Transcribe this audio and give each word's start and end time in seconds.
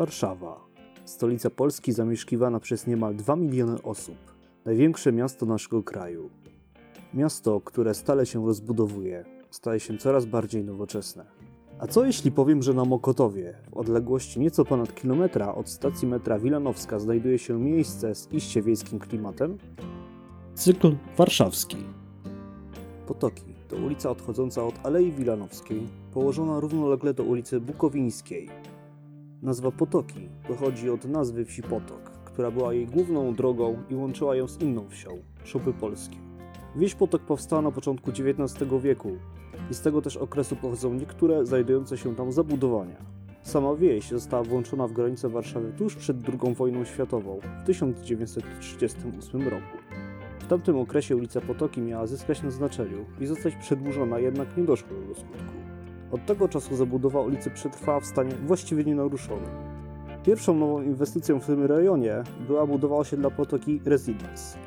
Warszawa. 0.00 0.60
Stolica 1.04 1.50
Polski 1.50 1.92
zamieszkiwana 1.92 2.60
przez 2.60 2.86
niemal 2.86 3.16
2 3.16 3.36
miliony 3.36 3.82
osób. 3.82 4.16
Największe 4.64 5.12
miasto 5.12 5.46
naszego 5.46 5.82
kraju. 5.82 6.30
Miasto, 7.14 7.60
które 7.60 7.94
stale 7.94 8.26
się 8.26 8.46
rozbudowuje, 8.46 9.24
staje 9.50 9.80
się 9.80 9.98
coraz 9.98 10.26
bardziej 10.26 10.64
nowoczesne. 10.64 11.26
A 11.78 11.86
co 11.86 12.04
jeśli 12.04 12.32
powiem, 12.32 12.62
że 12.62 12.74
na 12.74 12.84
Mokotowie, 12.84 13.54
w 13.70 13.76
odległości 13.76 14.40
nieco 14.40 14.64
ponad 14.64 14.94
kilometra 14.94 15.54
od 15.54 15.68
stacji 15.68 16.08
metra 16.08 16.38
Wilanowska, 16.38 16.98
znajduje 16.98 17.38
się 17.38 17.58
miejsce 17.58 18.14
z 18.14 18.32
iście 18.32 18.62
wiejskim 18.62 18.98
klimatem? 18.98 19.58
Cykl 20.54 20.96
warszawski. 21.16 21.76
Potoki 23.06 23.54
to 23.68 23.76
ulica 23.76 24.10
odchodząca 24.10 24.64
od 24.64 24.74
Alei 24.82 25.12
Wilanowskiej, 25.12 25.86
położona 26.12 26.60
równolegle 26.60 27.14
do 27.14 27.24
ulicy 27.24 27.60
Bukowińskiej. 27.60 28.48
Nazwa 29.42 29.70
Potoki 29.70 30.28
pochodzi 30.48 30.90
od 30.90 31.04
nazwy 31.04 31.44
wsi 31.44 31.62
Potok, 31.62 32.10
która 32.24 32.50
była 32.50 32.74
jej 32.74 32.86
główną 32.86 33.34
drogą 33.34 33.82
i 33.90 33.94
łączyła 33.94 34.36
ją 34.36 34.48
z 34.48 34.60
inną 34.60 34.88
wsią, 34.88 35.10
Szopy 35.44 35.72
Polskie. 35.72 36.16
Wieś 36.76 36.94
Potok 36.94 37.22
powstała 37.22 37.62
na 37.62 37.70
początku 37.70 38.10
XIX 38.10 38.70
wieku 38.82 39.12
i 39.70 39.74
z 39.74 39.80
tego 39.80 40.02
też 40.02 40.16
okresu 40.16 40.56
pochodzą 40.56 40.94
niektóre 40.94 41.46
znajdujące 41.46 41.98
się 41.98 42.16
tam 42.16 42.32
zabudowania. 42.32 42.96
Sama 43.42 43.74
wieś 43.74 44.08
została 44.08 44.42
włączona 44.42 44.86
w 44.86 44.92
granice 44.92 45.28
Warszawy 45.28 45.72
tuż 45.78 45.96
przed 45.96 46.16
II 46.28 46.54
wojną 46.54 46.84
światową 46.84 47.40
w 47.62 47.66
1938 47.66 49.48
roku. 49.48 49.78
W 50.40 50.46
tamtym 50.46 50.76
okresie 50.76 51.16
ulica 51.16 51.40
Potoki 51.40 51.80
miała 51.80 52.06
zyskać 52.06 52.42
na 52.42 52.50
znaczeniu 52.50 53.04
i 53.20 53.26
zostać 53.26 53.56
przedłużona, 53.56 54.18
jednak 54.18 54.56
nie 54.56 54.64
doszło 54.64 54.88
do 55.08 55.14
skutku. 55.14 55.69
Od 56.12 56.26
tego 56.26 56.48
czasu 56.48 56.76
zabudowa 56.76 57.20
ulicy 57.20 57.50
przetrwała 57.50 58.00
w 58.00 58.06
stanie 58.06 58.34
właściwie 58.46 58.84
nienaruszonym. 58.84 59.50
Pierwszą 60.24 60.54
nową 60.54 60.82
inwestycją 60.82 61.40
w 61.40 61.46
tym 61.46 61.64
rejonie 61.64 62.22
była 62.46 62.66
budowa 62.66 62.96
osiedla 62.96 63.30
Potoki 63.30 63.80
Residence. 63.84 64.58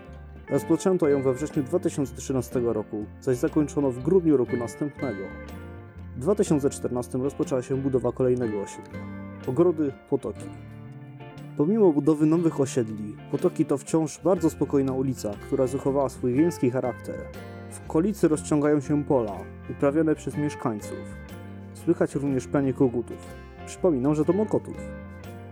Rozpoczęto 0.50 1.08
ją 1.08 1.22
we 1.22 1.34
wrześniu 1.34 1.64
2013 1.64 2.60
roku, 2.60 3.06
zaś 3.22 3.38
zakończono 3.38 3.92
w 3.92 4.00
grudniu 4.00 4.38
roku 4.38 4.58
następnego. 4.58 5.24
W 6.16 6.20
2014 6.20 7.18
rozpoczęła 7.18 7.62
się 7.62 7.78
budowa 7.78 8.12
kolejnego 8.12 8.62
osiedla 8.62 9.00
Ogrody 9.48 9.92
Potoki. 10.10 10.50
Pomimo 11.58 11.92
budowy 11.92 12.26
nowych 12.26 12.62
osiedli, 12.62 13.16
Potoki 13.32 13.66
to 13.66 13.78
wciąż 13.78 14.20
bardzo 14.24 14.50
spokojna 14.50 14.94
ulica, 14.94 15.32
która 15.48 15.68
zachowała 15.68 16.10
swój 16.10 16.34
wiejski 16.34 16.72
charakter. 16.72 17.16
W 17.72 17.90
okolicy 17.90 18.28
rozciągają 18.28 18.80
się 18.80 19.04
pola, 19.04 19.38
uprawiane 19.70 20.16
przez 20.16 20.38
mieszkańców. 20.38 20.98
Słychać 21.84 22.16
również 22.16 22.48
panie 22.48 22.74
kogutów. 22.74 23.18
Przypominam, 23.66 24.16
że 24.16 24.26
to 24.26 24.34
mokotów. 24.34 24.78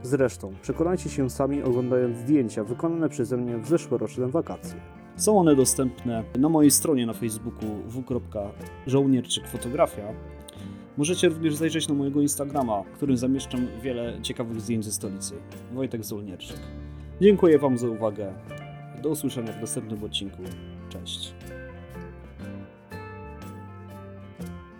Zresztą, 0.03 0.53
przekonajcie 0.61 1.09
się 1.09 1.29
sami 1.29 1.63
oglądając 1.63 2.17
zdjęcia 2.17 2.63
wykonane 2.63 3.09
przeze 3.09 3.37
mnie 3.37 3.57
w 3.57 3.67
zeszłoroczne 3.67 4.27
wakacje. 4.27 4.79
Są 5.15 5.39
one 5.39 5.55
dostępne 5.55 6.23
na 6.39 6.49
mojej 6.49 6.71
stronie 6.71 7.05
na 7.05 7.13
Facebooku 7.13 7.67
w.żołnierczykfotografia. 7.85 10.03
Możecie 10.97 11.29
również 11.29 11.55
zajrzeć 11.55 11.87
na 11.87 11.95
mojego 11.95 12.21
Instagrama, 12.21 12.83
w 12.83 12.91
którym 12.91 13.17
zamieszczam 13.17 13.67
wiele 13.81 14.21
ciekawych 14.21 14.61
zdjęć 14.61 14.85
ze 14.85 14.91
stolicy. 14.91 15.33
Wojtek 15.73 16.03
Żołnierczyk. 16.03 16.57
Dziękuję 17.21 17.59
Wam 17.59 17.77
za 17.77 17.87
uwagę. 17.87 18.33
Do 19.03 19.09
usłyszenia 19.09 19.53
w 19.53 19.61
następnym 19.61 20.03
odcinku. 20.03 20.41
Cześć. 20.89 21.33